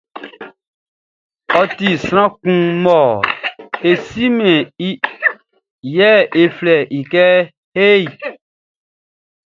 [1.59, 2.99] Ɔ ti sran kun mɔ
[3.89, 5.01] e simɛn iʼn,
[5.95, 6.09] yɛ
[6.41, 7.25] e flɛ i kɛ
[7.75, 8.01] hey.